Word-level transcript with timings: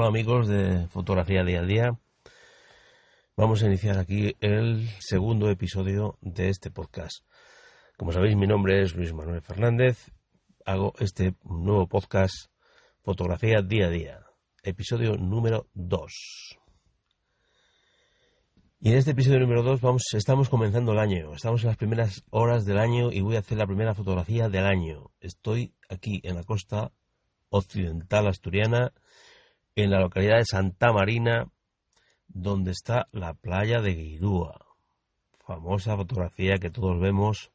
Hola 0.00 0.08
amigos 0.08 0.48
de 0.48 0.86
Fotografía 0.88 1.44
Día 1.44 1.60
a 1.60 1.66
Día. 1.66 1.98
Vamos 3.36 3.62
a 3.62 3.66
iniciar 3.66 3.98
aquí 3.98 4.34
el 4.40 4.88
segundo 4.98 5.50
episodio 5.50 6.16
de 6.22 6.48
este 6.48 6.70
podcast. 6.70 7.26
Como 7.98 8.10
sabéis, 8.10 8.34
mi 8.34 8.46
nombre 8.46 8.80
es 8.80 8.94
Luis 8.94 9.12
Manuel 9.12 9.42
Fernández. 9.42 10.10
Hago 10.64 10.94
este 11.00 11.34
nuevo 11.44 11.86
podcast 11.86 12.46
Fotografía 13.02 13.60
Día 13.60 13.88
a 13.88 13.90
Día, 13.90 14.20
episodio 14.62 15.18
número 15.18 15.68
2. 15.74 16.58
Y 18.80 18.92
en 18.92 18.96
este 18.96 19.10
episodio 19.10 19.40
número 19.40 19.62
2 19.62 19.82
vamos, 19.82 20.04
estamos 20.14 20.48
comenzando 20.48 20.92
el 20.92 20.98
año, 20.98 21.34
estamos 21.34 21.62
en 21.62 21.68
las 21.68 21.76
primeras 21.76 22.24
horas 22.30 22.64
del 22.64 22.78
año 22.78 23.12
y 23.12 23.20
voy 23.20 23.36
a 23.36 23.40
hacer 23.40 23.58
la 23.58 23.66
primera 23.66 23.94
fotografía 23.94 24.48
del 24.48 24.64
año. 24.64 25.10
Estoy 25.20 25.74
aquí 25.90 26.22
en 26.24 26.36
la 26.36 26.44
costa 26.44 26.90
occidental 27.50 28.28
asturiana 28.28 28.94
en 29.74 29.90
la 29.90 30.00
localidad 30.00 30.38
de 30.38 30.44
Santa 30.44 30.92
Marina, 30.92 31.46
donde 32.28 32.70
está 32.70 33.06
la 33.12 33.34
playa 33.34 33.80
de 33.80 33.94
Guirúa. 33.94 34.66
Famosa 35.38 35.96
fotografía 35.96 36.58
que 36.58 36.70
todos 36.70 37.00
vemos. 37.00 37.50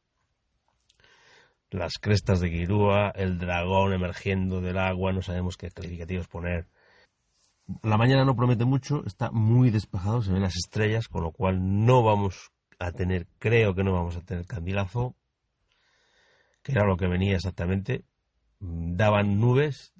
Las 1.71 1.93
crestas 1.99 2.39
de 2.39 2.49
Guirúa, 2.49 3.09
el 3.15 3.37
dragón 3.37 3.93
emergiendo 3.93 4.61
del 4.61 4.77
agua, 4.77 5.13
no 5.13 5.21
sabemos 5.21 5.57
qué 5.57 5.71
calificativos 5.71 6.27
poner. 6.27 6.67
La 7.81 7.97
mañana 7.97 8.25
no 8.25 8.35
promete 8.35 8.65
mucho, 8.65 9.03
está 9.05 9.31
muy 9.31 9.71
despejado, 9.71 10.21
se 10.21 10.31
ven 10.31 10.43
las 10.43 10.55
estrellas, 10.55 11.07
con 11.07 11.23
lo 11.23 11.31
cual 11.31 11.85
no 11.85 12.03
vamos 12.03 12.51
a 12.77 12.91
tener, 12.91 13.27
creo 13.39 13.73
que 13.73 13.83
no 13.83 13.93
vamos 13.93 14.15
a 14.15 14.21
tener 14.21 14.45
candilazo, 14.45 15.15
que 16.61 16.73
era 16.73 16.85
lo 16.85 16.97
que 16.97 17.07
venía 17.07 17.35
exactamente. 17.35 18.05
Daban 18.59 19.39
nubes, 19.39 19.94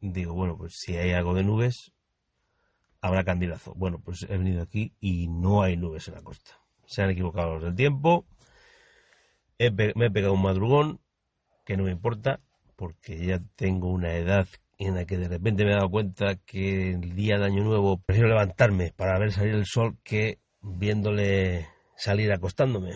digo, 0.00 0.34
bueno, 0.34 0.56
pues 0.56 0.74
si 0.76 0.96
hay 0.96 1.12
algo 1.12 1.34
de 1.34 1.44
nubes, 1.44 1.92
habrá 3.00 3.24
candilazo. 3.24 3.74
Bueno, 3.74 4.00
pues 4.02 4.22
he 4.28 4.36
venido 4.36 4.62
aquí 4.62 4.92
y 5.00 5.28
no 5.28 5.62
hay 5.62 5.76
nubes 5.76 6.08
en 6.08 6.14
la 6.14 6.22
costa. 6.22 6.58
Se 6.86 7.02
han 7.02 7.10
equivocado 7.10 7.54
los 7.54 7.62
del 7.62 7.74
tiempo. 7.74 8.26
me 9.58 10.06
he 10.06 10.10
pegado 10.10 10.34
un 10.34 10.42
madrugón, 10.42 11.00
que 11.64 11.76
no 11.76 11.84
me 11.84 11.92
importa, 11.92 12.40
porque 12.76 13.24
ya 13.24 13.40
tengo 13.56 13.90
una 13.90 14.14
edad 14.14 14.48
en 14.78 14.94
la 14.94 15.04
que 15.04 15.18
de 15.18 15.28
repente 15.28 15.64
me 15.64 15.72
he 15.72 15.74
dado 15.74 15.90
cuenta 15.90 16.36
que 16.36 16.92
el 16.92 17.14
día 17.14 17.38
de 17.38 17.44
Año 17.44 17.62
Nuevo 17.62 17.98
prefiero 17.98 18.30
levantarme 18.30 18.92
para 18.96 19.18
ver 19.18 19.30
salir 19.30 19.54
el 19.54 19.66
sol 19.66 19.98
que 20.02 20.38
viéndole 20.62 21.68
salir 21.96 22.32
acostándome. 22.32 22.94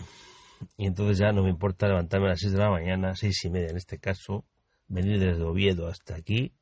Y 0.77 0.87
entonces 0.87 1.19
ya 1.19 1.31
no 1.31 1.43
me 1.43 1.49
importa 1.49 1.87
levantarme 1.87 2.27
a 2.27 2.29
las 2.31 2.39
6 2.39 2.53
de 2.53 2.59
la 2.59 2.71
mañana, 2.71 3.15
seis 3.15 3.43
y 3.45 3.49
media 3.51 3.69
en 3.69 3.77
este 3.77 3.99
caso, 3.99 4.45
venir 4.87 5.19
desde 5.19 5.43
Oviedo 5.43 5.87
hasta 5.87 6.15
aquí 6.15 6.53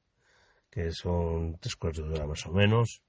que 0.74 0.92
son 0.92 1.60
tres 1.60 1.76
cuartos 1.76 2.10
de 2.10 2.16
hora 2.16 2.26
más 2.26 2.48
o 2.48 2.52
menos, 2.52 3.04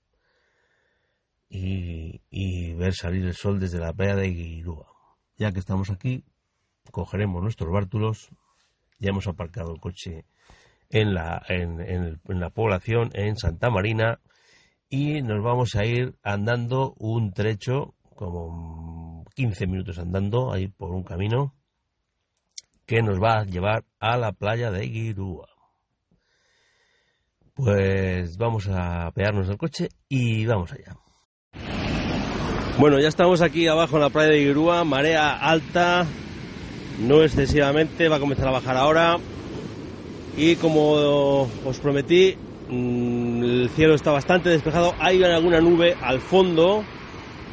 y, 1.48 2.74
ver 2.74 2.94
salir 2.94 3.24
el 3.24 3.34
sol 3.34 3.58
desde 3.58 3.78
la 3.78 3.92
playa 3.92 4.16
de 4.16 4.28
Guirúa. 4.28 4.86
Ya 5.38 5.50
que 5.50 5.60
estamos 5.60 5.88
aquí, 5.90 6.24
cogeremos 6.90 7.42
nuestros 7.42 7.72
bártulos, 7.72 8.28
ya 8.98 9.10
hemos 9.10 9.26
aparcado 9.28 9.72
el 9.72 9.80
coche 9.80 10.26
en 10.90 11.14
la, 11.14 11.42
en, 11.48 12.20
la 12.26 12.50
población, 12.50 13.10
en 13.14 13.36
Santa 13.36 13.70
Marina, 13.70 14.20
y 14.90 15.22
nos 15.22 15.42
vamos 15.42 15.74
a 15.74 15.86
ir 15.86 16.18
andando 16.22 16.94
un 16.98 17.32
trecho, 17.32 17.94
como 18.14 19.24
15 19.36 19.66
minutos 19.68 19.98
andando, 19.98 20.52
ahí 20.52 20.68
por 20.68 20.90
un 20.90 21.02
camino, 21.02 21.54
que 22.84 23.00
nos 23.00 23.22
va 23.22 23.38
a 23.38 23.44
llevar 23.44 23.84
a 24.00 24.18
la 24.18 24.32
playa 24.32 24.70
de 24.70 24.86
Guirúa. 24.86 25.53
Pues 27.55 28.36
vamos 28.36 28.69
a 28.69 29.12
pegarnos 29.14 29.48
el 29.48 29.56
coche 29.56 29.88
y 30.08 30.44
vamos 30.44 30.72
allá. 30.72 30.97
Bueno, 32.78 32.98
ya 32.98 33.06
estamos 33.06 33.42
aquí 33.42 33.69
abajo 33.69 33.94
en 33.94 34.02
la 34.02 34.11
playa 34.11 34.30
de 34.30 34.41
Irúa, 34.41 34.83
marea 34.83 35.38
alta, 35.38 36.05
no 36.98 37.23
excesivamente, 37.23 38.08
va 38.08 38.17
a 38.17 38.20
comenzar 38.20 38.48
a 38.48 38.51
bajar 38.51 38.77
ahora. 38.77 39.18
Y 40.36 40.56
como 40.56 41.48
os 41.64 41.78
prometí, 41.80 42.36
mm, 42.68 43.45
el 43.45 43.70
cielo 43.70 43.95
está 43.95 44.11
bastante 44.11 44.48
despejado, 44.48 44.92
hay 44.98 45.23
alguna 45.23 45.61
nube 45.61 45.96
al 46.02 46.20
fondo 46.20 46.83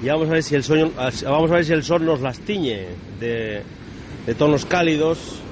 y 0.01 0.07
vamos 0.07 0.27
a 0.29 0.33
ver 0.33 0.41
si 0.41 0.55
el 0.55 0.63
sol, 0.63 0.91
vamos 0.95 1.51
a 1.51 1.53
ver 1.53 1.65
si 1.65 1.73
el 1.73 1.83
sol 1.83 2.03
nos 2.03 2.21
las 2.21 2.39
tiñe 2.39 2.87
de 3.19 3.63
tonos 4.35 4.65
cálidos 4.65 5.43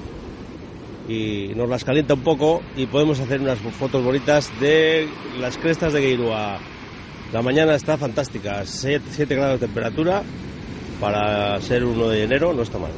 y 1.10 1.52
nos 1.56 1.68
las 1.68 1.84
calienta 1.84 2.14
un 2.14 2.20
poco 2.20 2.62
y 2.76 2.86
podemos 2.86 3.18
hacer 3.18 3.40
unas 3.40 3.58
fotos 3.58 4.04
bonitas 4.04 4.48
de 4.60 5.08
las 5.40 5.58
crestas 5.58 5.92
de 5.92 6.00
Gueirua. 6.00 6.58
La 7.32 7.42
mañana 7.42 7.74
está 7.74 7.96
fantástica, 7.96 8.64
7, 8.64 9.34
grados 9.34 9.60
de 9.60 9.66
temperatura 9.66 10.22
para 11.00 11.60
ser 11.62 11.84
1 11.84 12.08
de 12.08 12.22
enero, 12.22 12.52
no 12.52 12.62
está 12.62 12.78
mal. 12.78 12.92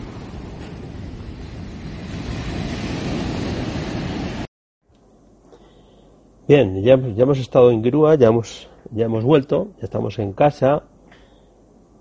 Bien, 6.47 6.83
ya, 6.83 6.99
ya 6.99 7.23
hemos 7.23 7.39
estado 7.39 7.71
en 7.71 7.83
Guirúa, 7.83 8.17
ya 8.17 8.29
hemos, 8.29 8.69
ya 8.91 9.07
hemos 9.07 9.25
vuelto, 9.25 9.69
ya 9.79 9.85
estamos 9.85 10.19
en 10.19 10.35
casa 10.35 10.83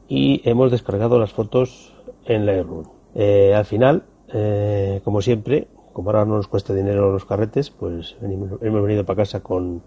y 0.10 0.42
hemos 0.44 0.72
descargado 0.72 1.20
las 1.20 1.32
fotos 1.32 1.94
en 2.26 2.46
Lightroom. 2.46 2.84
Eh, 3.16 3.54
al 3.56 3.64
final, 3.64 4.04
eh, 4.34 5.00
como 5.06 5.22
siempre, 5.22 5.68
como 5.94 6.10
ahora 6.10 6.26
no 6.26 6.38
nos 6.38 6.48
cuesta 6.48 6.74
dinero 6.74 7.12
los 7.12 7.26
carretes, 7.26 7.70
pues 7.70 8.18
hemos 8.22 8.84
venido 8.84 9.06
para 9.06 9.18
casa 9.18 9.42
con 9.42 9.84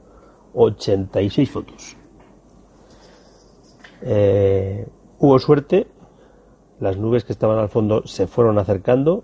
86 0.54 1.50
fotos. 1.50 1.97
Eh, 4.03 4.87
hubo 5.19 5.38
suerte, 5.38 5.87
las 6.81 6.97
nubes 6.98 7.25
que 7.25 7.32
estaban 7.32 7.59
al 7.59 7.69
fondo 7.69 8.06
se 8.06 8.26
fueron 8.26 8.59
acercando 8.59 9.22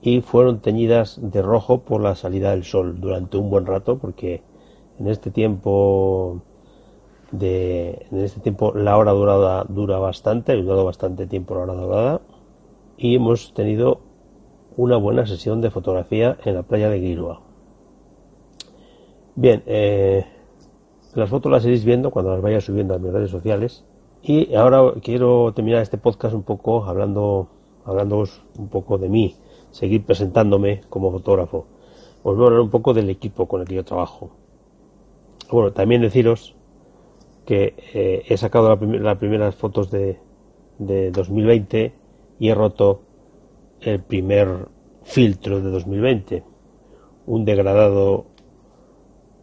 y 0.00 0.20
fueron 0.20 0.60
teñidas 0.60 1.18
de 1.20 1.42
rojo 1.42 1.80
por 1.80 2.00
la 2.00 2.14
salida 2.14 2.50
del 2.50 2.64
sol 2.64 3.00
durante 3.00 3.36
un 3.36 3.50
buen 3.50 3.66
rato, 3.66 3.98
porque 3.98 4.42
en 4.98 5.08
este 5.08 5.30
tiempo 5.30 6.42
de 7.32 8.06
en 8.10 8.18
este 8.20 8.40
tiempo 8.40 8.72
la 8.74 8.96
hora 8.96 9.12
dorada 9.12 9.64
dura 9.68 9.98
bastante, 9.98 10.52
ha 10.52 10.56
durado 10.56 10.84
bastante 10.84 11.26
tiempo 11.26 11.54
la 11.54 11.62
hora 11.62 11.74
dorada 11.74 12.20
y 12.96 13.16
hemos 13.16 13.52
tenido 13.52 14.00
una 14.78 14.96
buena 14.96 15.26
sesión 15.26 15.60
de 15.60 15.72
fotografía 15.72 16.38
en 16.44 16.54
la 16.54 16.62
playa 16.62 16.88
de 16.88 17.00
Guirua. 17.00 17.40
Bien, 19.34 19.64
eh, 19.66 20.24
las 21.16 21.28
fotos 21.28 21.50
las 21.50 21.64
iréis 21.64 21.84
viendo 21.84 22.12
cuando 22.12 22.30
las 22.30 22.40
vaya 22.40 22.60
subiendo 22.60 22.94
a 22.94 22.98
mis 22.98 23.12
redes 23.12 23.28
sociales. 23.28 23.84
Y 24.22 24.54
ahora 24.54 24.92
quiero 25.02 25.52
terminar 25.52 25.82
este 25.82 25.98
podcast 25.98 26.32
un 26.32 26.44
poco 26.44 26.84
hablando, 26.84 27.48
hablándoos 27.84 28.44
un 28.56 28.68
poco 28.68 28.98
de 28.98 29.08
mí, 29.08 29.34
seguir 29.72 30.04
presentándome 30.04 30.82
como 30.88 31.10
fotógrafo. 31.10 31.66
Os 32.22 32.36
voy 32.36 32.44
a 32.44 32.46
hablar 32.46 32.60
un 32.60 32.70
poco 32.70 32.94
del 32.94 33.10
equipo 33.10 33.48
con 33.48 33.62
el 33.62 33.66
que 33.66 33.74
yo 33.74 33.84
trabajo. 33.84 34.30
Bueno, 35.50 35.72
también 35.72 36.02
deciros 36.02 36.54
que 37.46 37.74
eh, 37.94 38.22
he 38.28 38.36
sacado 38.36 38.68
las 38.76 39.18
primeras 39.18 39.56
fotos 39.56 39.90
de 39.90 40.20
2020 40.78 41.94
y 42.38 42.48
he 42.48 42.54
roto 42.54 43.07
el 43.80 44.00
primer 44.02 44.68
filtro 45.04 45.60
de 45.60 45.70
2020, 45.70 46.44
un 47.26 47.44
degradado 47.44 48.26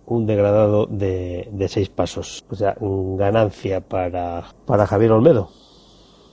un 0.05 0.27
degradado 0.27 0.85
de, 0.85 1.65
seis 1.67 1.89
pasos, 1.89 2.45
o 2.49 2.55
sea, 2.55 2.77
ganancia 2.79 3.81
para, 3.81 4.43
para 4.65 4.85
Javier 4.85 5.11
Olmedo. 5.11 5.49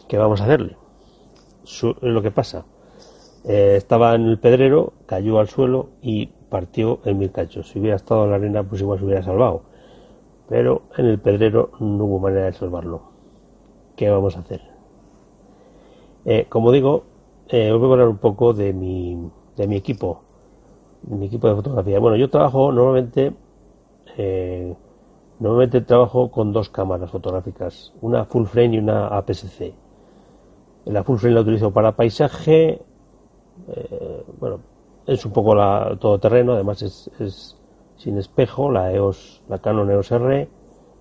¿Qué 0.09 0.19
vamos 0.19 0.41
a 0.41 0.45
hacerle? 0.45 0.77
lo 2.03 2.23
que 2.23 2.31
pasa. 2.31 2.67
Eh, 3.45 3.75
estaba 3.77 4.15
en 4.15 4.27
el 4.27 4.39
pedrero, 4.39 4.93
cayó 5.07 5.39
al 5.39 5.49
suelo 5.49 5.91
y 6.03 6.27
partió 6.27 7.01
en 7.05 7.19
mil 7.19 7.33
cachos. 7.33 7.71
Si 7.71 7.79
hubiera 7.79 7.97
estado 7.97 8.25
en 8.25 8.31
la 8.31 8.37
arena, 8.37 8.62
pues 8.62 8.81
igual 8.81 8.99
se 8.99 9.05
hubiera 9.05 9.23
salvado. 9.23 9.62
Pero 10.49 10.82
en 10.99 11.06
el 11.06 11.19
pedrero 11.19 11.71
no 11.81 12.05
hubo 12.05 12.19
manera 12.19 12.47
de 12.47 12.53
salvarlo. 12.53 13.03
¿Qué 13.97 14.11
vamos 14.11 14.37
a 14.37 14.41
hacer? 14.41 14.61
Eh, 16.25 16.47
como 16.49 16.73
digo, 16.73 17.05
eh, 17.52 17.70
os 17.70 17.78
voy 17.78 17.90
a 17.90 17.93
hablar 17.93 18.08
un 18.08 18.16
poco 18.16 18.54
de 18.54 18.72
mi, 18.72 19.31
de 19.56 19.66
mi 19.66 19.76
equipo, 19.76 20.22
de 21.02 21.16
mi 21.16 21.26
equipo 21.26 21.49
de 21.49 21.54
fotografía. 21.54 21.99
Bueno, 22.00 22.16
yo 22.16 22.31
trabajo 22.31 22.72
normalmente, 22.72 23.34
eh, 24.16 24.75
normalmente 25.38 25.82
trabajo 25.82 26.31
con 26.31 26.54
dos 26.54 26.70
cámaras 26.70 27.10
fotográficas, 27.10 27.93
una 28.00 28.25
full 28.25 28.46
frame 28.46 28.76
y 28.76 28.78
una 28.78 29.08
APS-C. 29.08 29.75
La 30.87 31.04
full 31.04 31.19
frame 31.19 31.34
la 31.34 31.43
utilizo 31.43 31.70
para 31.70 31.93
paisaje, 31.93 32.81
eh, 33.69 34.25
bueno, 34.40 34.60
es 35.06 35.26
un 35.26 35.32
poco 35.32 35.54
la, 35.54 35.94
todo 36.00 36.19
terreno, 36.19 36.54
además 36.54 36.81
es, 36.81 37.10
es, 37.20 37.60
sin 37.96 38.16
espejo, 38.16 38.70
la 38.70 38.90
EOS, 38.93 39.43
la 39.50 39.58
Canon 39.58 39.90
EOS 39.90 40.10
R, 40.12 40.49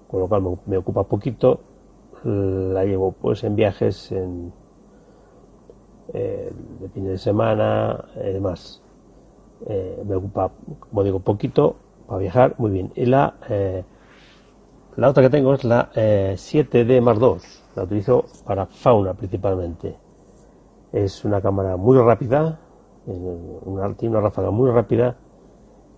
con 0.09 0.19
lo 0.19 0.27
cual 0.27 0.42
me, 0.42 0.57
me 0.65 0.77
ocupa 0.77 1.06
poquito. 1.06 1.62
La 2.24 2.83
llevo 2.83 3.13
pues 3.13 3.44
en 3.44 3.56
viajes, 3.56 4.12
en 4.12 4.53
eh, 6.13 6.51
de 6.80 6.89
fin 6.89 7.06
de 7.06 7.18
semana, 7.18 8.06
y 8.15 8.33
demás. 8.33 8.81
Eh, 9.68 10.03
me 10.06 10.15
ocupa, 10.15 10.51
como 10.80 11.03
digo, 11.03 11.19
poquito 11.19 11.75
para 12.07 12.19
viajar, 12.19 12.56
muy 12.57 12.71
bien. 12.71 12.92
Y 12.95 13.06
la, 13.06 13.36
eh, 13.50 13.83
la 14.98 15.09
otra 15.09 15.24
que 15.24 15.30
tengo 15.30 15.53
es 15.53 15.63
la 15.63 15.92
7D 15.94 17.01
Mark 17.01 17.19
II. 17.21 17.38
La 17.75 17.83
utilizo 17.83 18.25
para 18.45 18.65
fauna 18.65 19.13
principalmente. 19.13 19.95
Es 20.92 21.24
una 21.24 21.42
cámara 21.42 21.77
muy 21.77 21.98
rápida, 21.98 22.59
una, 23.06 23.94
tiene 23.94 24.18
una 24.18 24.24
ráfaga 24.25 24.51
muy 24.51 24.69
rápida 24.69 25.15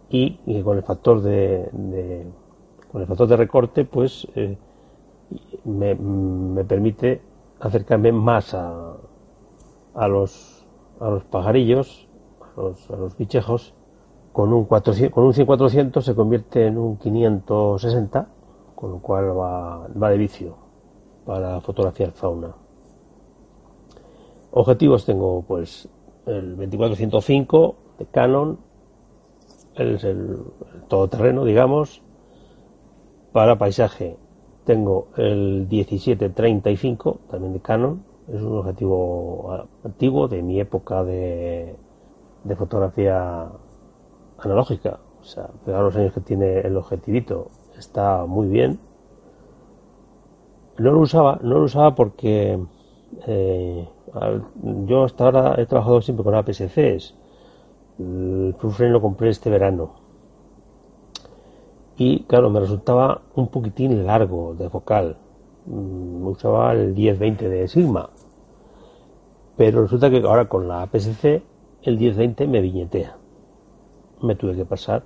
y, 0.09 0.61
con 0.61 0.77
el 0.77 0.83
factor 0.83 1.21
de, 1.21 2.27
con 2.91 3.01
el 3.01 3.07
factor 3.07 3.27
de 3.27 3.37
recorte, 3.37 3.85
pues 3.85 4.27
me, 5.65 5.95
me 5.95 6.63
permite 6.63 7.21
acercarme 7.59 8.11
más 8.11 8.53
a, 8.53 8.93
a 9.93 10.07
los, 10.07 10.65
a 10.99 11.09
los 11.09 11.23
pajarillos, 11.23 12.07
a 12.55 12.61
los, 12.61 12.89
a 12.89 12.95
los 12.95 13.17
bichejos, 13.17 13.73
con 14.31 14.51
un, 14.51 14.65
400, 14.65 15.13
con 15.13 15.25
un 15.25 15.33
400 15.33 16.03
se 16.03 16.15
convierte 16.15 16.65
en 16.65 16.77
un 16.77 16.97
560, 16.97 18.27
con 18.75 18.91
lo 18.91 18.99
cual 18.99 19.37
va, 19.37 19.87
va 19.89 20.09
de 20.09 20.17
vicio 20.17 20.55
para 21.25 21.61
fotografiar 21.61 22.11
fauna. 22.11 22.55
Objetivos 24.51 25.05
tengo 25.05 25.43
pues 25.47 25.87
el 26.25 26.57
2405 26.57 27.75
de 27.99 28.05
Canon, 28.07 28.59
es 29.75 30.03
el, 30.03 30.17
el 30.73 30.81
todoterreno, 30.87 31.45
digamos, 31.45 32.01
para 33.31 33.57
paisaje 33.57 34.17
tengo 34.63 35.07
el 35.17 35.67
1735, 35.69 37.19
también 37.29 37.53
de 37.53 37.59
Canon, 37.59 38.03
es 38.27 38.41
un 38.41 38.57
objetivo 38.57 39.67
antiguo 39.83 40.27
de 40.27 40.41
mi 40.41 40.59
época 40.59 41.03
de, 41.03 41.75
de 42.43 42.55
fotografía 42.55 43.49
analógica. 44.37 44.99
O 45.21 45.23
sea, 45.23 45.49
pegar 45.65 45.83
los 45.83 45.95
años 45.95 46.13
que 46.13 46.21
tiene 46.21 46.59
el 46.59 46.75
objetivito, 46.77 47.49
está 47.77 48.25
muy 48.25 48.47
bien. 48.47 48.79
No 50.77 50.91
lo 50.91 50.99
usaba, 50.99 51.39
no 51.41 51.59
lo 51.59 51.65
usaba 51.65 51.95
porque 51.95 52.59
eh, 53.27 53.87
yo 54.85 55.03
hasta 55.03 55.25
ahora 55.25 55.55
he 55.57 55.65
trabajado 55.65 56.01
siempre 56.01 56.23
con 56.23 56.35
APS-Cs. 56.35 57.15
El 57.99 58.55
full 58.57 58.85
lo 58.87 59.01
compré 59.01 59.29
este 59.29 59.49
verano 59.49 60.03
y 61.97 62.23
claro, 62.23 62.49
me 62.49 62.59
resultaba 62.59 63.21
un 63.35 63.47
poquitín 63.47 64.05
largo 64.05 64.55
de 64.55 64.69
focal. 64.69 65.17
Mm, 65.65 66.23
me 66.23 66.29
usaba 66.29 66.73
el 66.73 66.93
1020 66.93 67.49
de 67.49 67.67
Sigma. 67.67 68.09
Pero 69.57 69.83
resulta 69.83 70.09
que 70.09 70.17
ahora 70.17 70.45
con 70.45 70.67
la 70.67 70.81
APS-C 70.83 71.43
el 71.83 71.97
1020 71.97 72.47
me 72.47 72.61
viñetea. 72.61 73.17
Me 74.21 74.35
tuve 74.35 74.55
que 74.55 74.65
pasar 74.65 75.03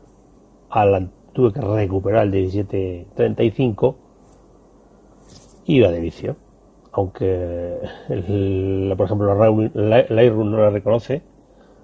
a 0.69 0.85
la, 0.85 1.09
tuve 1.33 1.53
que 1.53 1.61
recuperar 1.61 2.25
el 2.25 2.31
1735 2.31 3.95
y 5.65 5.77
iba 5.77 5.91
de 5.91 5.99
vicio. 5.99 6.35
Aunque, 6.91 7.77
por 8.97 9.05
ejemplo, 9.05 9.71
la 9.75 10.05
Lightroom 10.09 10.49
no 10.49 10.57
la 10.57 10.71
reconoce, 10.71 11.21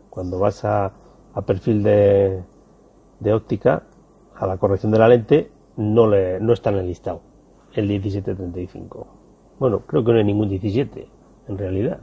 cuando 0.10 0.40
vas 0.40 0.66
a, 0.66 0.92
a 1.34 1.42
perfil 1.44 1.84
de, 1.84 2.42
de 3.20 3.34
óptica, 3.34 3.84
a 4.36 4.48
la 4.48 4.58
corrección 4.58 4.92
de 4.92 5.00
la 5.00 5.08
lente 5.08 5.52
no, 5.78 6.08
le, 6.08 6.40
no 6.40 6.54
está 6.54 6.70
en 6.72 6.78
el 6.78 6.88
listado, 6.88 7.22
el 7.74 7.88
1735. 7.88 9.08
Bueno, 9.60 9.82
creo 9.86 10.04
que 10.04 10.12
no 10.12 10.18
hay 10.18 10.24
ningún 10.24 10.50
17, 10.50 11.08
en 11.48 11.58
realidad. 11.58 12.00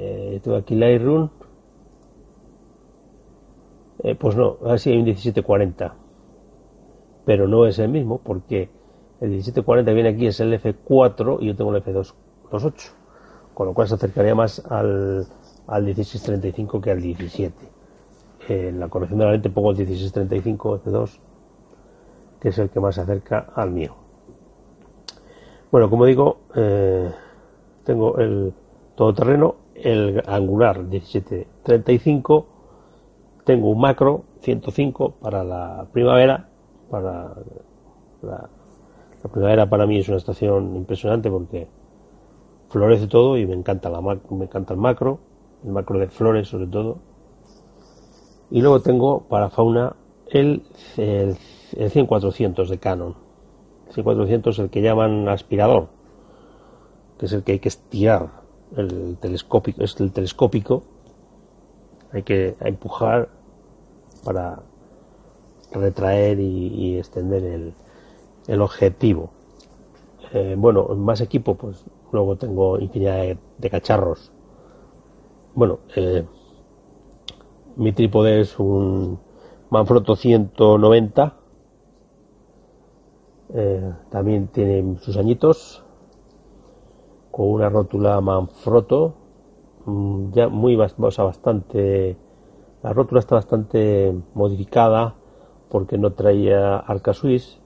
Eh, 0.00 0.40
tengo 0.44 0.56
aquí 0.56 0.76
Lightroom. 0.76 1.28
Eh, 4.04 4.14
pues 4.14 4.36
no, 4.36 4.58
así 4.66 4.90
hay 4.90 4.98
un 4.98 5.04
1740. 5.04 5.94
Pero 7.24 7.48
no 7.48 7.66
es 7.66 7.80
el 7.80 7.88
mismo 7.88 8.20
porque 8.22 8.70
el 9.20 9.30
1740 9.30 9.92
viene 9.92 10.10
aquí, 10.10 10.28
es 10.28 10.38
el 10.38 10.52
F4 10.54 11.38
y 11.40 11.46
yo 11.46 11.56
tengo 11.56 11.74
el 11.74 11.82
F228. 11.82 12.92
Con 13.54 13.66
lo 13.66 13.74
cual 13.74 13.88
se 13.88 13.94
acercaría 13.94 14.36
más 14.36 14.64
al, 14.70 15.26
al 15.66 15.82
1635 15.82 16.80
que 16.80 16.90
al 16.92 17.02
17 17.02 17.54
en 18.48 18.78
la 18.78 18.88
corrección 18.88 19.18
de 19.18 19.24
la 19.24 19.32
lente 19.32 19.50
pongo 19.50 19.72
el 19.72 19.78
1635 19.78 20.80
F2, 20.84 21.18
que 22.40 22.50
es 22.50 22.58
el 22.58 22.70
que 22.70 22.78
más 22.78 22.94
se 22.94 23.00
acerca 23.00 23.50
al 23.54 23.72
mío. 23.72 23.96
Bueno, 25.72 25.90
como 25.90 26.06
digo, 26.06 26.38
eh, 26.54 27.10
tengo 27.84 28.16
el 28.18 28.54
todoterreno, 28.94 29.56
el 29.82 30.22
angular 30.26 30.82
1735, 30.82 32.46
tengo 33.44 33.70
un 33.70 33.80
macro 33.80 34.24
105 34.40 35.12
para 35.20 35.44
la 35.44 35.86
primavera, 35.92 36.48
para 36.90 37.34
la, 38.22 38.48
primavera 39.30 39.68
para 39.68 39.86
mí 39.86 39.98
es 39.98 40.08
una 40.08 40.18
estación 40.18 40.76
impresionante 40.76 41.30
porque 41.30 41.68
florece 42.68 43.06
todo 43.06 43.36
y 43.36 43.46
me 43.46 43.54
encanta 43.54 43.90
la 43.90 44.00
me 44.00 44.44
encanta 44.44 44.74
el 44.74 44.80
macro, 44.80 45.18
el 45.64 45.72
macro 45.72 45.98
de 45.98 46.08
flores 46.08 46.48
sobre 46.48 46.66
todo 46.66 46.98
y 48.50 48.62
luego 48.62 48.80
tengo 48.80 49.24
para 49.28 49.50
fauna 49.50 49.94
el, 50.28 50.62
el, 50.96 51.36
100-400 51.72 52.68
de 52.68 52.78
Canon. 52.78 53.14
El 53.88 54.04
100-400 54.04 54.58
el 54.58 54.70
que 54.70 54.82
llaman 54.82 55.28
aspirador, 55.28 55.88
que 57.18 57.26
es 57.26 57.32
el 57.32 57.42
que 57.42 57.52
hay 57.52 57.58
que 57.58 57.68
estirar. 57.68 58.30
El 58.76 59.16
telescópico 59.20 59.82
es 59.82 59.98
el 60.00 60.12
telescópico. 60.12 60.82
Hay 62.12 62.22
que 62.22 62.56
empujar 62.60 63.28
para 64.24 64.62
retraer 65.72 66.40
y, 66.40 66.98
extender 66.98 67.44
el, 67.44 67.74
el 68.46 68.62
objetivo. 68.62 69.30
Eh, 70.32 70.56
bueno, 70.58 70.88
más 70.96 71.20
equipo, 71.20 71.54
pues 71.54 71.84
luego 72.12 72.36
tengo 72.36 72.78
infinidad 72.78 73.36
de, 73.58 73.70
cacharros. 73.70 74.32
Bueno, 75.54 75.80
eh, 75.96 76.24
mi 77.76 77.92
trípode 77.92 78.40
es 78.40 78.58
un 78.58 79.18
Manfrotto 79.70 80.16
190. 80.16 81.34
Eh, 83.54 83.92
también 84.10 84.48
tiene 84.48 84.98
sus 85.00 85.16
añitos. 85.16 85.84
Con 87.38 87.50
una 87.50 87.68
rótula 87.68 88.20
Manfrotto. 88.20 89.14
Mm, 89.86 90.32
ya 90.32 90.48
muy 90.48 90.74
bastante. 90.74 92.16
La 92.82 92.92
rótula 92.92 93.20
está 93.20 93.36
bastante 93.36 94.12
modificada 94.34 95.14
porque 95.70 95.98
no 95.98 96.14
traía 96.14 96.78
arca 96.78 97.14
suisse. 97.14 97.60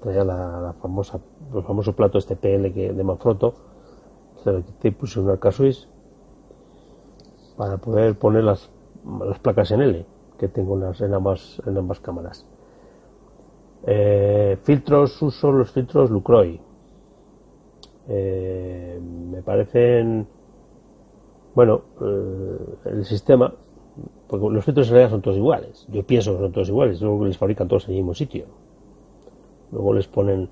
Traía 0.00 0.24
la, 0.24 0.74
famosa, 0.80 1.20
el 1.54 1.62
famoso 1.62 1.92
plato 1.92 2.16
este 2.16 2.36
que, 2.38 2.94
de 2.94 3.04
Manfrotto. 3.04 3.52
Se 4.42 4.50
le 4.50 4.92
puse 4.92 5.20
un 5.20 5.28
arca 5.28 5.52
suisse 5.52 5.88
para 7.58 7.76
poder 7.76 8.18
poner 8.18 8.44
las 8.44 8.70
las 9.04 9.38
placas 9.40 9.70
en 9.72 9.82
L 9.82 10.06
que 10.38 10.48
tengo 10.48 10.78
en 10.78 11.12
ambas, 11.12 11.60
en 11.66 11.76
ambas 11.76 12.00
cámaras. 12.00 12.46
Eh, 13.84 14.56
filtros, 14.62 15.20
uso 15.20 15.52
los 15.52 15.70
filtros 15.70 16.10
Lucroy. 16.10 16.71
Eh, 18.08 19.00
me 19.00 19.42
parecen, 19.42 20.26
bueno, 21.54 21.82
eh, 22.00 22.90
el 22.90 23.04
sistema, 23.04 23.54
porque 24.26 24.48
los 24.50 24.64
filtros 24.64 24.88
en 24.88 24.92
realidad 24.94 25.10
son 25.10 25.22
todos 25.22 25.36
iguales. 25.36 25.86
Yo 25.90 26.04
pienso 26.04 26.32
que 26.32 26.38
son 26.38 26.52
todos 26.52 26.68
iguales, 26.68 27.00
luego 27.00 27.24
les 27.24 27.38
fabrican 27.38 27.68
todos 27.68 27.84
en 27.84 27.90
el 27.92 27.96
mismo 27.98 28.14
sitio. 28.14 28.46
Luego 29.70 29.94
les 29.94 30.08
ponen, 30.08 30.48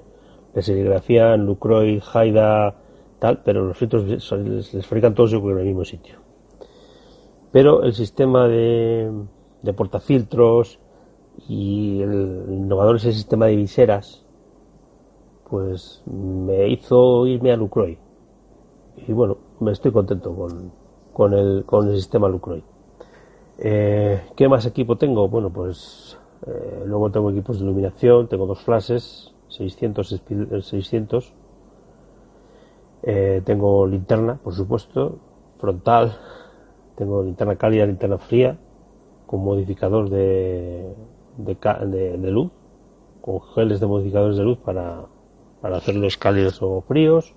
les 0.55 0.65
serigrafían 0.65 1.45
Lucroy, 1.45 2.03
Haida, 2.13 2.75
tal, 3.19 3.43
pero 3.43 3.65
los 3.67 3.77
filtros 3.77 4.05
les, 4.05 4.87
fabrican 4.87 5.15
todos 5.15 5.33
en 5.33 5.59
el 5.59 5.67
mismo 5.67 5.85
sitio 5.85 6.21
pero 7.53 7.83
el 7.83 7.95
sistema 7.95 8.49
de, 8.49 9.11
de 9.63 9.73
portafiltros 9.73 10.79
y 11.49 12.01
el 12.03 12.45
innovador 12.49 12.97
ese 12.97 13.13
sistema 13.13 13.47
de 13.47 13.57
viseras 13.57 14.25
pues 15.51 16.03
me 16.07 16.69
hizo 16.69 17.27
irme 17.27 17.53
a 17.53 17.57
Lucroy. 17.57 17.99
Y 19.07 19.13
bueno 19.13 19.37
me 19.61 19.73
estoy 19.73 19.93
contento 19.93 20.35
con, 20.35 20.73
con, 21.13 21.35
el, 21.35 21.65
con 21.67 21.89
el 21.89 21.97
sistema 21.97 22.29
Lucroy. 22.29 22.63
Eh, 23.59 24.23
¿qué 24.37 24.49
más 24.49 24.65
equipo 24.67 24.97
tengo? 24.97 25.29
bueno 25.29 25.51
pues 25.51 26.19
eh, 26.47 26.85
luego 26.87 27.11
tengo 27.11 27.31
equipos 27.31 27.59
de 27.59 27.65
iluminación 27.65 28.27
tengo 28.27 28.47
dos 28.47 28.61
flashes 28.61 29.35
600 29.49 30.23
600 30.63 31.35
eh, 33.03 33.43
tengo 33.45 33.87
linterna 33.87 34.37
por 34.43 34.55
supuesto 34.55 35.19
frontal 35.59 36.17
tengo 37.01 37.23
linterna 37.23 37.57
cálida, 37.57 37.87
linterna 37.87 38.19
fría, 38.19 38.59
con 39.27 39.43
modificador 39.43 40.11
de, 40.11 40.95
de, 41.39 42.31
luz, 42.31 42.51
con 43.23 43.41
geles 43.41 43.81
de 43.81 43.87
modificadores 43.87 44.37
de 44.37 44.45
luz 44.45 44.59
para, 44.59 45.07
para 45.61 45.77
hacerlos 45.77 46.17
cálidos 46.17 46.63
o 46.63 46.81
fríos, 46.83 47.35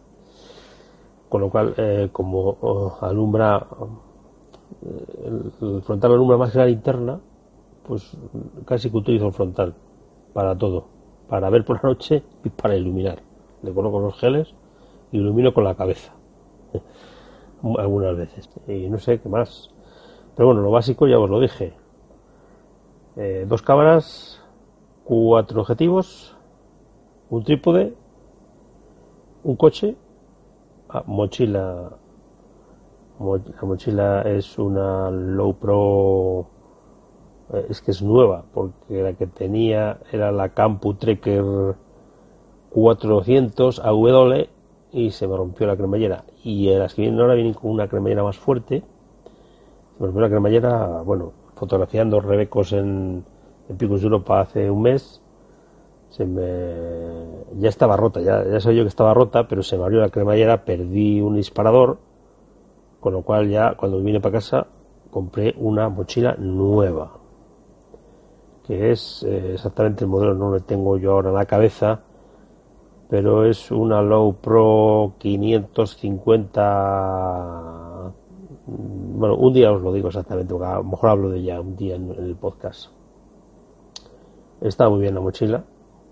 con 1.29 1.41
lo 1.41 1.49
cual, 1.49 1.73
eh, 1.77 2.09
como 2.11 2.57
oh, 2.61 2.97
alumbra, 3.01 3.65
eh, 4.81 5.51
el, 5.61 5.81
frontal 5.81 6.13
alumbra 6.13 6.37
más 6.37 6.51
que 6.51 6.59
la 6.59 6.65
linterna, 6.65 7.19
pues 7.87 8.15
casi 8.65 8.89
que 8.89 8.97
utilizo 8.97 9.27
el 9.27 9.33
frontal 9.33 9.73
para 10.33 10.57
todo, 10.57 10.85
para 11.27 11.49
ver 11.49 11.65
por 11.65 11.83
la 11.83 11.89
noche 11.89 12.23
y 12.43 12.49
para 12.49 12.75
iluminar. 12.75 13.21
Le 13.61 13.73
coloco 13.73 13.99
los 13.99 14.17
geles 14.19 14.53
y 15.11 15.17
ilumino 15.17 15.53
con 15.53 15.63
la 15.63 15.75
cabeza. 15.75 16.13
Algunas 17.77 18.17
veces. 18.17 18.49
Y 18.67 18.89
no 18.89 18.99
sé 18.99 19.19
qué 19.21 19.29
más. 19.29 19.69
Pero 20.35 20.47
bueno, 20.47 20.61
lo 20.61 20.71
básico 20.71 21.07
ya 21.07 21.17
os 21.19 21.29
lo 21.29 21.39
dije. 21.39 21.73
Eh, 23.15 23.45
dos 23.47 23.61
cámaras, 23.61 24.41
cuatro 25.03 25.61
objetivos, 25.61 26.35
un 27.29 27.43
trípode, 27.43 27.95
un 29.43 29.55
coche, 29.55 29.95
ah, 30.89 31.03
mochila. 31.05 31.91
la 33.19 33.61
mochila 33.63 34.21
es 34.23 34.57
una 34.57 35.11
Low 35.11 35.53
Pro, 35.55 36.47
eh, 37.53 37.67
es 37.69 37.81
que 37.81 37.91
es 37.91 38.01
nueva, 38.01 38.45
porque 38.53 39.01
la 39.01 39.13
que 39.13 39.27
tenía 39.27 39.99
era 40.11 40.31
la 40.31 40.49
Campu 40.49 40.93
Trekker 40.95 41.75
400 42.69 43.79
AW 43.79 44.47
y 44.91 45.11
se 45.11 45.27
me 45.27 45.37
rompió 45.37 45.67
la 45.67 45.77
cremallera. 45.77 46.23
Y 46.43 46.69
las 46.69 46.93
que 46.93 47.01
vienen 47.03 47.19
ahora 47.19 47.35
vienen 47.35 47.53
con 47.53 47.71
una 47.71 47.87
cremallera 47.87 48.23
más 48.23 48.37
fuerte. 48.37 48.83
Se 49.93 49.99
me 49.99 50.07
rompió 50.07 50.21
la 50.21 50.29
cremallera, 50.29 51.01
bueno, 51.01 51.33
fotografiando 51.55 52.19
rebecos 52.19 52.73
en, 52.73 53.25
en 53.69 53.77
Picos 53.77 54.01
de 54.01 54.05
Europa 54.07 54.41
hace 54.41 54.69
un 54.69 54.81
mes 54.83 55.22
se 56.13 56.25
me 56.27 57.55
ya 57.59 57.69
estaba 57.69 57.97
rota, 57.97 58.21
ya, 58.21 58.59
sabía 58.59 58.79
yo 58.79 58.83
que 58.83 58.89
estaba 58.89 59.15
rota, 59.15 59.47
pero 59.47 59.63
se 59.63 59.77
me 59.77 59.83
abrió 59.83 59.99
la 59.99 60.09
cremallera, 60.09 60.63
perdí 60.63 61.21
un 61.21 61.35
disparador, 61.35 61.97
con 62.99 63.13
lo 63.13 63.23
cual 63.23 63.49
ya 63.49 63.73
cuando 63.75 63.99
vine 63.99 64.19
para 64.19 64.33
casa 64.33 64.67
compré 65.09 65.55
una 65.57 65.89
mochila 65.89 66.35
nueva, 66.37 67.13
que 68.63 68.91
es 68.91 69.23
eh, 69.23 69.53
exactamente 69.55 70.03
el 70.03 70.09
modelo, 70.11 70.35
no 70.35 70.51
lo 70.51 70.59
tengo 70.59 70.99
yo 70.99 71.13
ahora 71.13 71.29
en 71.29 71.35
la 71.35 71.45
cabeza, 71.45 72.01
pero 73.09 73.45
es 73.45 73.71
una 73.71 74.03
Low 74.03 74.35
Pro 74.35 75.13
550. 75.17 78.13
Bueno, 78.67 79.35
un 79.35 79.53
día 79.53 79.71
os 79.71 79.81
lo 79.81 79.91
digo 79.91 80.09
exactamente, 80.09 80.53
a 80.53 80.75
lo 80.75 80.83
mejor 80.83 81.09
hablo 81.09 81.29
de 81.29 81.39
ella 81.39 81.59
un 81.59 81.75
día 81.75 81.95
en 81.95 82.11
el 82.11 82.35
podcast. 82.35 82.91
Está 84.61 84.87
muy 84.89 85.01
bien 85.01 85.15
la 85.15 85.21
mochila, 85.21 85.63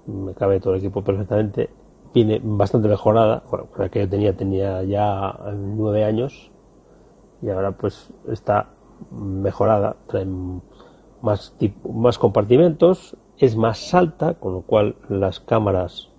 me 0.06 0.34
cabe 0.34 0.60
todo 0.60 0.74
el 0.74 0.80
equipo 0.80 1.04
perfectamente. 1.04 1.70
Viene 2.14 2.42
bastante 2.44 2.88
mejorada, 2.88 3.44
bueno, 3.50 3.68
la 3.78 3.90
que 3.90 4.02
yo 4.02 4.10
tenía 4.10 4.36
tenía 4.36 4.84
ya 4.84 5.38
nueve 5.56 6.04
años. 6.04 6.52
Y 7.42 7.50
ahora 7.50 7.72
pues 7.72 8.10
está 8.28 8.70
mejorada, 9.10 9.96
trae 10.08 10.28
más, 11.22 11.56
más 11.92 12.18
compartimentos, 12.18 13.16
es 13.38 13.56
más 13.56 13.94
alta, 13.94 14.36
con 14.36 14.54
lo 14.54 14.62
cual 14.62 14.96
las 15.10 15.40
cámaras, 15.40 16.10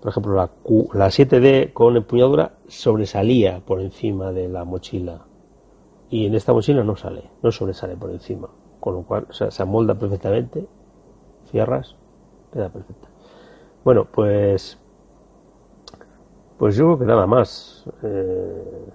por 0.00 0.10
ejemplo 0.10 0.34
la, 0.34 0.50
la 0.94 1.08
7D 1.08 1.72
con 1.72 1.96
empuñadura 1.96 2.54
sobresalía 2.68 3.60
por 3.60 3.80
encima 3.80 4.32
de 4.32 4.48
la 4.48 4.64
mochila. 4.64 5.26
Y 6.08 6.26
en 6.26 6.34
esta 6.34 6.52
mochila 6.52 6.84
no 6.84 6.96
sale, 6.96 7.24
no 7.42 7.50
sobresale 7.50 7.96
por 7.96 8.10
encima, 8.10 8.48
con 8.80 8.94
lo 8.94 9.02
cual 9.02 9.26
se 9.30 9.62
amolda 9.62 9.98
perfectamente, 9.98 10.66
cierras 11.50 11.96
queda 12.56 12.68
perfecta. 12.68 13.08
Bueno, 13.84 14.06
pues. 14.10 14.78
Pues 16.58 16.74
yo 16.74 16.86
creo 16.86 16.98
que 16.98 17.04
nada 17.04 17.26
más 17.26 17.84
eh, 18.02 18.88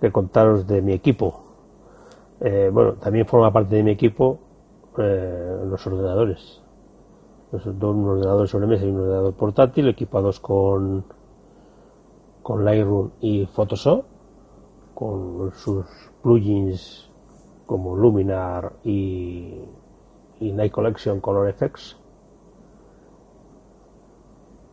que 0.00 0.12
contaros 0.12 0.66
de 0.66 0.80
mi 0.80 0.92
equipo. 0.92 1.42
Eh, 2.40 2.70
bueno, 2.72 2.94
también 2.94 3.26
forma 3.26 3.52
parte 3.52 3.74
de 3.74 3.82
mi 3.82 3.90
equipo 3.90 4.38
eh, 4.96 5.60
los 5.66 5.84
ordenadores. 5.86 6.62
Los, 7.50 7.64
dos, 7.64 7.96
un 7.96 8.08
ordenador 8.08 8.46
sobre 8.46 8.66
mesa 8.66 8.84
y 8.84 8.90
un 8.90 9.00
ordenador 9.00 9.34
portátil 9.34 9.88
equipados 9.88 10.38
con 10.38 11.04
con 12.48 12.64
Lightroom 12.64 13.10
y 13.20 13.44
Photoshop 13.44 14.04
con 14.94 15.52
sus 15.54 15.84
plugins 16.22 17.10
como 17.66 17.94
Luminar 17.94 18.72
y, 18.84 19.60
y 20.40 20.52
Night 20.52 20.72
Collection 20.72 21.20
Color 21.20 21.50
Effects 21.50 21.98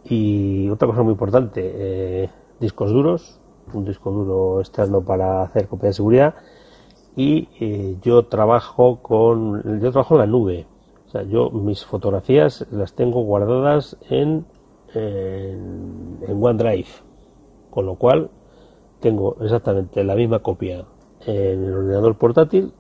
y 0.06 0.70
otra 0.70 0.88
cosa 0.88 1.02
muy 1.02 1.14
importante, 1.14 1.62
eh, 1.64 2.30
discos 2.60 2.92
duros, 2.92 3.40
un 3.74 3.86
disco 3.86 4.12
duro 4.12 4.60
externo 4.60 5.02
para 5.02 5.42
hacer 5.42 5.68
copia 5.68 5.88
de 5.88 5.94
seguridad 5.94 6.36
y 7.16 7.50
eh, 7.60 7.98
yo 8.02 8.26
trabajo 8.26 9.02
con 9.02 9.80
yo 9.82 9.92
trabajo 9.92 10.16
en 10.16 10.20
la 10.20 10.28
nube. 10.28 10.68
O 11.08 11.10
sea, 11.10 11.24
yo 11.24 11.50
mis 11.50 11.86
fotografías 11.86 12.68
las 12.72 12.94
tengo 12.94 13.24
guardadas 13.24 13.98
en, 14.10 14.46
en, 14.94 16.20
en 16.28 16.44
OneDrive, 16.44 16.88
con 17.72 17.86
lo 17.86 17.96
cual 17.96 18.30
tengo 19.00 19.38
exactamente 19.42 20.04
la 20.04 20.16
misma 20.16 20.40
copia 20.40 20.86
en 21.26 21.64
el 21.64 21.74
ordenador 21.74 22.16
portátil 22.18 22.74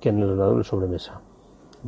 que 0.00 0.08
en 0.08 0.18
el 0.18 0.30
ordenador 0.30 0.58
de 0.58 0.64
sobremesa. 0.64 1.20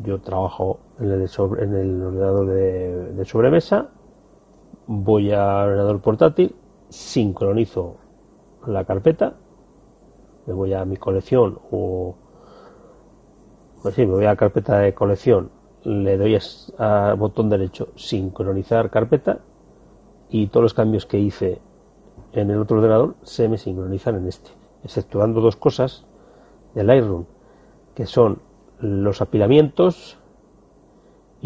Yo 0.05 0.21
trabajo 0.21 0.79
en 1.01 1.11
el, 1.11 1.29
en 1.61 1.75
el 1.75 2.03
ordenador 2.03 2.47
de, 2.47 3.13
de 3.15 3.25
sobremesa 3.25 3.91
voy 4.87 5.33
al 5.33 5.69
ordenador 5.69 6.01
portátil, 6.01 6.55
sincronizo 6.89 7.97
la 8.67 8.85
carpeta, 8.85 9.35
me 10.47 10.55
voy 10.55 10.75
a 10.75 10.85
mi 10.85 10.97
colección 10.97 11.59
o 11.71 12.17
pues 13.83 13.95
sí, 13.95 14.07
me 14.07 14.15
voy 14.15 14.25
a 14.25 14.31
la 14.31 14.37
carpeta 14.37 14.79
de 14.79 14.95
colección, 14.95 15.51
le 15.85 16.17
doy 16.17 16.39
al 16.79 17.17
botón 17.17 17.49
derecho 17.49 17.89
sincronizar 17.95 18.91
carpeta 18.91 19.41
y 20.29 20.49
todos 20.49 20.63
los 20.63 20.75
cambios 20.75 21.07
que 21.07 21.19
hice 21.19 21.61
en 22.33 22.51
el 22.51 22.59
otro 22.59 22.79
ordenador 22.79 23.15
se 23.23 23.49
me 23.49 23.59
sincronizan 23.59 24.17
en 24.17 24.29
este, 24.29 24.51
exceptuando 24.83 25.41
dos 25.41 25.57
cosas 25.57 26.05
del 26.75 26.89
Lightroom, 26.89 27.27
que 27.95 28.07
son 28.07 28.41
los 28.81 29.23
apilamientos 29.23 30.19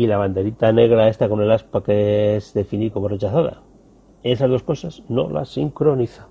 y 0.00 0.07
la 0.07 0.16
banderita 0.16 0.73
negra 0.73 1.09
esta 1.09 1.28
con 1.28 1.42
el 1.42 1.50
aspa 1.50 1.83
que 1.83 2.37
es 2.37 2.54
definir 2.54 2.90
como 2.90 3.07
rechazada. 3.07 3.61
Esas 4.23 4.49
dos 4.49 4.62
cosas 4.62 5.02
no 5.11 5.28
las 5.28 5.50
sincroniza 5.50 6.26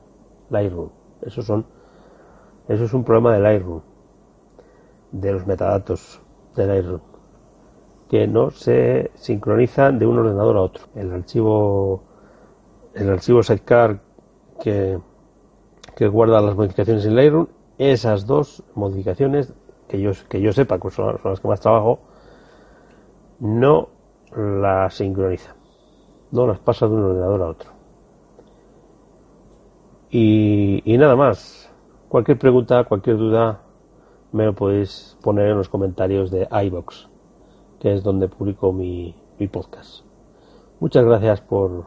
Lightroom. 0.50 0.90
Eso 1.22 1.44
son 1.44 1.68
eso 2.68 2.86
es 2.86 2.94
un 2.96 3.04
problema 3.04 3.32
de 3.32 3.42
Lightroom 3.42 3.82
de 5.12 5.34
los 5.34 5.46
metadatos 5.46 6.20
de 6.56 6.66
Lightroom 6.66 7.02
que 8.10 8.26
no 8.26 8.50
se 8.50 9.12
sincronizan 9.14 10.00
de 10.00 10.08
un 10.08 10.18
ordenador 10.18 10.58
a 10.58 10.62
otro. 10.62 10.86
El 10.96 11.12
archivo 11.12 12.02
el 12.96 13.08
archivo 13.08 13.44
sidecar 13.44 14.02
que 14.64 14.98
que 15.96 16.08
guarda 16.08 16.42
las 16.42 16.56
modificaciones 16.56 17.06
en 17.06 17.16
Lightroom, 17.16 17.50
esas 17.78 18.26
dos 18.26 18.64
modificaciones 18.74 19.54
que 19.88 20.02
yo 20.02 20.10
que 20.28 20.42
yo 20.42 20.54
sepa 20.54 20.80
que 20.80 20.90
son 20.90 21.20
las 21.24 21.40
que 21.40 21.48
más 21.48 21.62
trabajo 21.62 22.09
no 23.40 23.90
las 24.36 24.96
sincroniza, 24.96 25.56
no 26.32 26.48
las 26.48 26.60
pasa 26.60 26.88
de 26.88 26.94
un 26.94 27.04
ordenador 27.04 27.42
a 27.42 27.48
otro. 27.48 27.72
Y, 30.12 30.96
nada 30.98 31.16
más. 31.16 31.72
Cualquier 32.08 32.40
pregunta, 32.40 32.84
cualquier 32.86 33.18
duda, 33.18 33.62
me 34.32 34.46
lo 34.46 34.56
podéis 34.56 35.16
poner 35.22 35.50
en 35.50 35.58
los 35.58 35.70
comentarios 35.70 36.32
de 36.32 36.48
iBox, 36.50 37.08
que 37.80 37.94
es 37.94 38.02
donde 38.02 38.28
publico 38.28 38.74
mi, 38.74 39.16
podcast. 39.52 40.04
Muchas 40.80 41.06
gracias 41.06 41.42
por, 41.42 41.86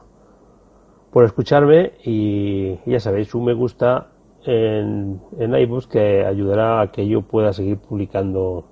por 1.10 1.24
escucharme 1.24 1.94
y 2.04 2.78
ya 2.88 3.00
sabéis, 3.00 3.34
un 3.34 3.46
me 3.46 3.52
gusta 3.52 4.12
en, 4.44 5.20
en 5.38 5.54
iBox 5.56 5.88
que 5.88 6.24
ayudará 6.24 6.82
a 6.82 6.92
que 6.92 7.08
yo 7.08 7.22
pueda 7.22 7.52
seguir 7.52 7.78
publicando 7.78 8.64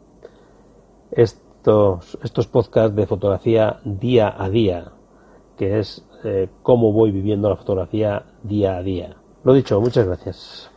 este 1.10 1.49
estos, 1.60 2.18
estos 2.22 2.46
podcasts 2.46 2.96
de 2.96 3.06
fotografía 3.06 3.80
día 3.84 4.34
a 4.36 4.48
día, 4.48 4.92
que 5.58 5.78
es 5.78 6.02
eh, 6.24 6.48
cómo 6.62 6.90
voy 6.90 7.10
viviendo 7.10 7.50
la 7.50 7.56
fotografía 7.56 8.24
día 8.42 8.78
a 8.78 8.82
día. 8.82 9.16
Lo 9.44 9.52
dicho, 9.52 9.78
muchas 9.78 10.06
gracias. 10.06 10.69